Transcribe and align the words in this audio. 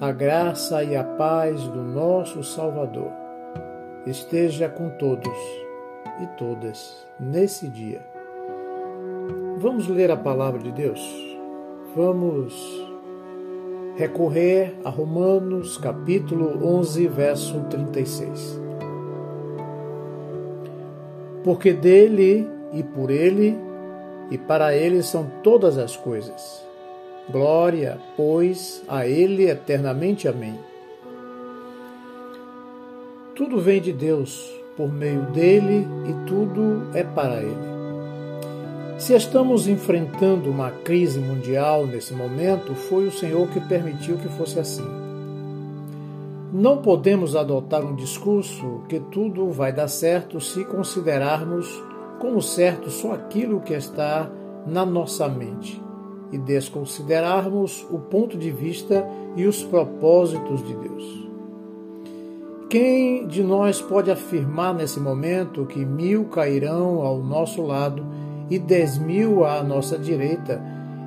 a 0.00 0.12
graça 0.12 0.82
e 0.82 0.96
a 0.96 1.04
paz 1.04 1.62
do 1.68 1.82
nosso 1.82 2.42
Salvador 2.42 3.12
esteja 4.06 4.66
com 4.66 4.88
todos 4.88 5.36
e 6.22 6.26
todas 6.38 7.06
nesse 7.20 7.68
dia. 7.68 8.00
Vamos 9.58 9.88
ler 9.88 10.10
a 10.10 10.16
palavra 10.16 10.58
de 10.58 10.72
Deus? 10.72 11.02
Vamos 11.94 12.54
recorrer 13.94 14.74
a 14.84 14.88
Romanos 14.88 15.76
capítulo 15.76 16.66
11, 16.66 17.06
verso 17.06 17.60
36. 17.68 18.58
Porque 21.44 21.74
dele 21.74 22.48
e 22.72 22.82
por 22.82 23.10
ele 23.10 23.54
e 24.30 24.38
para 24.38 24.74
ele 24.74 25.02
são 25.02 25.30
todas 25.42 25.76
as 25.76 25.94
coisas 25.94 26.69
Glória, 27.30 27.98
pois, 28.16 28.82
a 28.88 29.06
Ele 29.06 29.48
eternamente. 29.48 30.26
Amém. 30.26 30.58
Tudo 33.36 33.60
vem 33.60 33.80
de 33.80 33.92
Deus, 33.92 34.52
por 34.76 34.92
meio 34.92 35.22
dele 35.26 35.86
e 36.08 36.26
tudo 36.26 36.90
é 36.92 37.04
para 37.04 37.40
Ele. 37.40 37.70
Se 38.98 39.14
estamos 39.14 39.66
enfrentando 39.66 40.50
uma 40.50 40.70
crise 40.70 41.20
mundial 41.20 41.86
nesse 41.86 42.12
momento, 42.12 42.74
foi 42.74 43.06
o 43.06 43.12
Senhor 43.12 43.48
que 43.48 43.60
permitiu 43.60 44.18
que 44.18 44.28
fosse 44.28 44.58
assim. 44.58 44.86
Não 46.52 46.78
podemos 46.78 47.36
adotar 47.36 47.84
um 47.84 47.94
discurso 47.94 48.82
que 48.88 48.98
tudo 48.98 49.50
vai 49.50 49.72
dar 49.72 49.88
certo 49.88 50.40
se 50.40 50.64
considerarmos 50.64 51.66
como 52.18 52.42
certo 52.42 52.90
só 52.90 53.12
aquilo 53.12 53.60
que 53.60 53.72
está 53.72 54.28
na 54.66 54.84
nossa 54.84 55.28
mente 55.28 55.80
e 56.32 56.38
desconsiderarmos 56.38 57.86
o 57.90 57.98
ponto 57.98 58.38
de 58.38 58.50
vista 58.50 59.06
e 59.36 59.46
os 59.46 59.62
propósitos 59.62 60.62
de 60.64 60.74
Deus. 60.74 61.28
Quem 62.68 63.26
de 63.26 63.42
nós 63.42 63.80
pode 63.80 64.10
afirmar 64.10 64.74
nesse 64.74 65.00
momento 65.00 65.66
que 65.66 65.84
mil 65.84 66.26
cairão 66.26 67.00
ao 67.00 67.18
nosso 67.18 67.62
lado 67.62 68.06
e 68.48 68.58
dez 68.58 68.96
mil 68.96 69.44
à 69.44 69.62
nossa 69.62 69.98
direita 69.98 70.62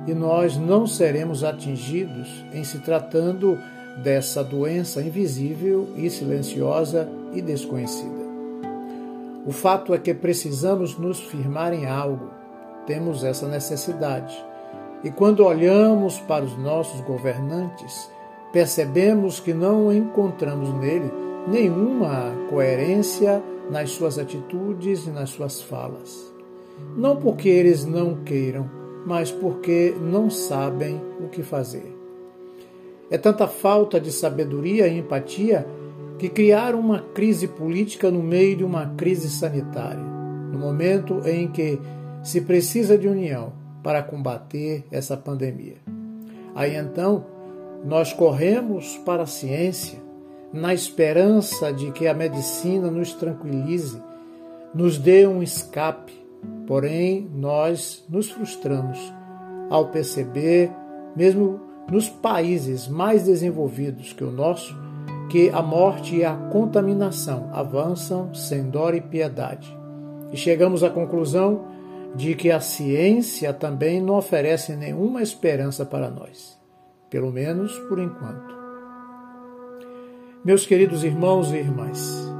e 0.06 0.12
nós 0.12 0.58
não 0.58 0.86
seremos 0.86 1.42
atingidos 1.42 2.44
em 2.52 2.62
se 2.64 2.80
tratando 2.80 3.58
dessa 4.02 4.44
doença 4.44 5.00
invisível 5.00 5.88
e 5.96 6.10
silenciosa 6.10 7.08
e 7.32 7.40
desconhecida? 7.40 8.24
O 9.46 9.52
fato 9.52 9.94
é 9.94 9.98
que 9.98 10.12
precisamos 10.12 10.98
nos 10.98 11.20
firmar 11.20 11.72
em 11.72 11.86
algo, 11.86 12.30
temos 12.86 13.24
essa 13.24 13.48
necessidade 13.48 14.34
e 15.04 15.10
quando 15.10 15.44
olhamos 15.44 16.18
para 16.18 16.46
os 16.46 16.56
nossos 16.56 17.02
governantes, 17.02 18.10
percebemos 18.50 19.38
que 19.38 19.52
não 19.52 19.92
encontramos 19.92 20.72
nele 20.78 21.12
nenhuma 21.46 22.32
coerência 22.48 23.42
nas 23.70 23.90
suas 23.90 24.18
atitudes 24.18 25.06
e 25.06 25.10
nas 25.10 25.28
suas 25.28 25.60
falas. 25.60 26.32
Não 26.96 27.16
porque 27.16 27.50
eles 27.50 27.84
não 27.84 28.14
queiram, 28.24 28.68
mas 29.04 29.30
porque 29.30 29.94
não 30.00 30.30
sabem 30.30 30.98
o 31.22 31.28
que 31.28 31.42
fazer. 31.42 31.94
É 33.10 33.18
tanta 33.18 33.46
falta 33.46 34.00
de 34.00 34.10
sabedoria 34.10 34.88
e 34.88 34.98
empatia 34.98 35.66
que 36.18 36.30
criaram 36.30 36.80
uma 36.80 37.00
crise 37.00 37.46
política 37.46 38.10
no 38.10 38.22
meio 38.22 38.56
de 38.56 38.64
uma 38.64 38.86
crise 38.96 39.28
sanitária, 39.28 40.02
no 40.50 40.58
momento 40.58 41.20
em 41.26 41.46
que 41.48 41.78
se 42.22 42.40
precisa 42.40 42.96
de 42.96 43.06
união 43.06 43.63
para 43.84 44.02
combater 44.02 44.82
essa 44.90 45.14
pandemia. 45.14 45.76
Aí 46.54 46.74
então, 46.74 47.26
nós 47.84 48.14
corremos 48.14 48.96
para 49.04 49.24
a 49.24 49.26
ciência, 49.26 50.02
na 50.50 50.72
esperança 50.72 51.72
de 51.72 51.90
que 51.92 52.06
a 52.06 52.14
medicina 52.14 52.90
nos 52.90 53.12
tranquilize, 53.12 54.00
nos 54.74 54.96
dê 54.98 55.26
um 55.26 55.42
escape, 55.42 56.12
porém 56.66 57.28
nós 57.34 58.04
nos 58.08 58.30
frustramos 58.30 58.98
ao 59.68 59.88
perceber, 59.88 60.70
mesmo 61.14 61.60
nos 61.90 62.08
países 62.08 62.88
mais 62.88 63.24
desenvolvidos 63.24 64.12
que 64.12 64.24
o 64.24 64.30
nosso, 64.30 64.74
que 65.28 65.50
a 65.50 65.60
morte 65.60 66.16
e 66.16 66.24
a 66.24 66.34
contaminação 66.34 67.50
avançam 67.52 68.32
sem 68.32 68.70
dó 68.70 68.90
e 68.90 69.00
piedade. 69.00 69.76
E 70.32 70.36
chegamos 70.36 70.82
à 70.82 70.88
conclusão 70.88 71.73
de 72.14 72.34
que 72.34 72.50
a 72.50 72.60
ciência 72.60 73.52
também 73.52 74.00
não 74.00 74.16
oferece 74.16 74.76
nenhuma 74.76 75.22
esperança 75.22 75.84
para 75.84 76.08
nós, 76.08 76.58
pelo 77.10 77.32
menos 77.32 77.76
por 77.88 77.98
enquanto. 77.98 78.54
Meus 80.44 80.64
queridos 80.64 81.02
irmãos 81.02 81.50
e 81.52 81.56
irmãs, 81.56 82.30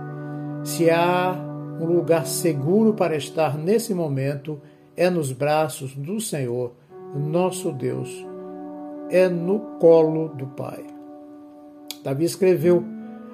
se 0.62 0.90
há 0.90 1.34
um 1.80 1.86
lugar 1.86 2.26
seguro 2.26 2.94
para 2.94 3.16
estar 3.16 3.58
nesse 3.58 3.92
momento, 3.92 4.60
é 4.96 5.10
nos 5.10 5.32
braços 5.32 5.94
do 5.96 6.20
Senhor, 6.20 6.72
nosso 7.14 7.72
Deus, 7.72 8.24
é 9.10 9.28
no 9.28 9.58
colo 9.80 10.28
do 10.28 10.46
Pai. 10.48 10.84
Davi 12.04 12.24
escreveu: 12.24 12.84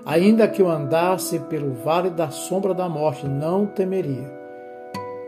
Ainda 0.06 0.48
que 0.48 0.62
eu 0.62 0.70
andasse 0.70 1.38
pelo 1.40 1.74
vale 1.74 2.08
da 2.08 2.30
sombra 2.30 2.72
da 2.72 2.88
morte, 2.88 3.26
não 3.26 3.66
temeria 3.66 4.39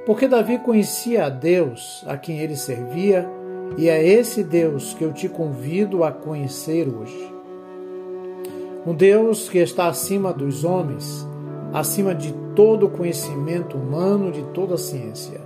porque 0.05 0.27
Davi 0.27 0.59
conhecia 0.59 1.27
a 1.27 1.29
Deus 1.29 2.03
a 2.07 2.17
quem 2.17 2.39
ele 2.39 2.57
servia, 2.57 3.29
e 3.77 3.89
é 3.89 4.05
esse 4.05 4.43
Deus 4.43 4.93
que 4.95 5.05
eu 5.05 5.13
te 5.13 5.29
convido 5.29 6.05
a 6.05 6.13
conhecer 6.13 6.89
hoje. 6.89 7.33
Um 8.85 8.95
Deus 8.95 9.49
que 9.49 9.59
está 9.59 9.87
acima 9.87 10.33
dos 10.33 10.65
homens, 10.65 11.27
acima 11.73 12.15
de 12.15 12.33
todo 12.55 12.89
conhecimento 12.89 13.77
humano, 13.77 14.33
de 14.33 14.43
toda 14.53 14.77
ciência, 14.77 15.41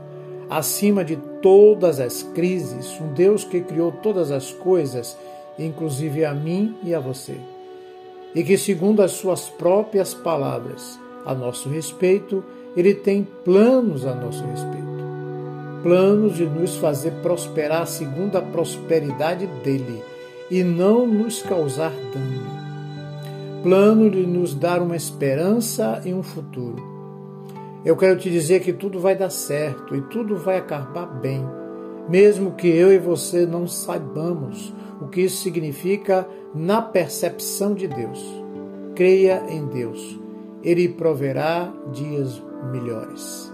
acima 0.48 1.04
de 1.04 1.16
todas 1.42 2.00
as 2.00 2.22
crises, 2.22 2.98
um 3.00 3.12
Deus 3.12 3.44
que 3.44 3.60
criou 3.60 3.92
todas 3.92 4.32
as 4.32 4.52
coisas, 4.52 5.16
inclusive 5.58 6.24
a 6.24 6.32
mim 6.32 6.76
e 6.82 6.94
a 6.94 6.98
você. 6.98 7.36
E 8.34 8.42
que, 8.42 8.56
segundo 8.56 9.02
as 9.02 9.12
suas 9.12 9.48
próprias 9.48 10.14
palavras, 10.14 10.98
a 11.24 11.34
nosso 11.34 11.68
respeito, 11.68 12.44
ele 12.76 12.94
tem 12.94 13.26
planos 13.44 14.04
a 14.04 14.14
nosso 14.14 14.44
respeito. 14.44 14.86
Planos 15.82 16.36
de 16.36 16.44
nos 16.44 16.76
fazer 16.76 17.12
prosperar 17.22 17.86
segundo 17.86 18.36
a 18.36 18.42
prosperidade 18.42 19.46
dele 19.64 20.02
e 20.50 20.62
não 20.62 21.06
nos 21.06 21.42
causar 21.42 21.92
dano. 22.12 22.56
Plano 23.62 24.10
de 24.10 24.26
nos 24.26 24.54
dar 24.54 24.82
uma 24.82 24.96
esperança 24.96 26.02
e 26.04 26.12
um 26.12 26.22
futuro. 26.22 26.96
Eu 27.84 27.96
quero 27.96 28.18
te 28.18 28.30
dizer 28.30 28.60
que 28.60 28.72
tudo 28.72 28.98
vai 28.98 29.16
dar 29.16 29.30
certo 29.30 29.94
e 29.94 30.02
tudo 30.02 30.36
vai 30.36 30.58
acabar 30.58 31.06
bem, 31.06 31.44
mesmo 32.08 32.52
que 32.52 32.68
eu 32.68 32.92
e 32.92 32.98
você 32.98 33.46
não 33.46 33.66
saibamos 33.66 34.74
o 35.00 35.08
que 35.08 35.20
isso 35.20 35.42
significa 35.42 36.28
na 36.54 36.82
percepção 36.82 37.74
de 37.74 37.86
Deus. 37.86 38.24
Creia 38.94 39.44
em 39.48 39.66
Deus. 39.66 40.18
Ele 40.62 40.88
proverá 40.88 41.72
dias 41.92 42.42
melhores. 42.72 43.52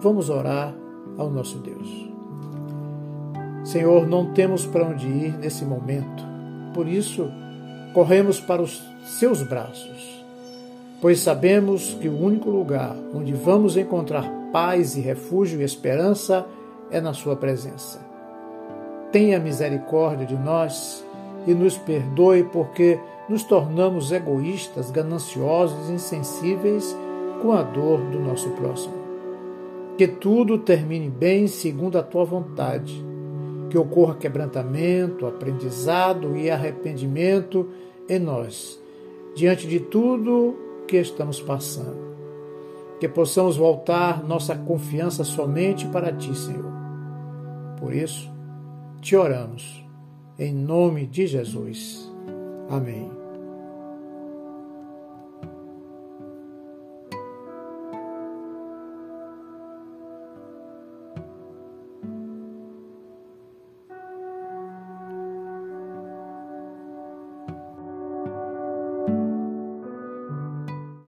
Vamos 0.00 0.28
orar 0.28 0.74
ao 1.16 1.30
nosso 1.30 1.58
Deus. 1.58 2.10
Senhor, 3.64 4.06
não 4.06 4.32
temos 4.32 4.66
para 4.66 4.84
onde 4.84 5.06
ir 5.06 5.38
nesse 5.38 5.64
momento, 5.64 6.22
por 6.74 6.86
isso 6.86 7.30
corremos 7.94 8.40
para 8.40 8.60
os 8.60 8.82
seus 9.04 9.42
braços, 9.42 10.22
pois 11.00 11.20
sabemos 11.20 11.94
que 11.94 12.08
o 12.08 12.20
único 12.20 12.50
lugar 12.50 12.94
onde 13.14 13.32
vamos 13.32 13.76
encontrar 13.76 14.30
paz 14.52 14.96
e 14.96 15.00
refúgio 15.00 15.60
e 15.60 15.64
esperança 15.64 16.46
é 16.90 17.00
na 17.00 17.12
Sua 17.14 17.36
presença. 17.36 18.00
Tenha 19.10 19.38
misericórdia 19.38 20.26
de 20.26 20.36
nós 20.36 21.04
e 21.46 21.54
nos 21.54 21.78
perdoe 21.78 22.44
porque 22.44 22.98
nos 23.28 23.44
tornamos 23.44 24.12
egoístas, 24.12 24.90
gananciosos, 24.90 25.88
insensíveis 25.88 26.96
com 27.44 27.52
a 27.52 27.62
dor 27.62 28.00
do 28.10 28.18
nosso 28.18 28.48
próximo. 28.52 28.94
Que 29.98 30.08
tudo 30.08 30.56
termine 30.56 31.10
bem 31.10 31.46
segundo 31.46 31.98
a 31.98 32.02
tua 32.02 32.24
vontade. 32.24 33.04
Que 33.68 33.76
ocorra 33.76 34.14
quebrantamento, 34.14 35.26
aprendizado 35.26 36.38
e 36.38 36.50
arrependimento 36.50 37.68
em 38.08 38.18
nós, 38.18 38.80
diante 39.34 39.66
de 39.66 39.78
tudo 39.78 40.56
que 40.88 40.96
estamos 40.96 41.38
passando. 41.38 42.14
Que 42.98 43.08
possamos 43.08 43.58
voltar 43.58 44.24
nossa 44.24 44.56
confiança 44.56 45.22
somente 45.22 45.86
para 45.88 46.12
ti, 46.12 46.34
Senhor. 46.34 46.72
Por 47.78 47.92
isso, 47.92 48.30
te 49.02 49.14
oramos, 49.14 49.84
em 50.38 50.54
nome 50.54 51.06
de 51.06 51.26
Jesus. 51.26 52.10
Amém. 52.70 53.23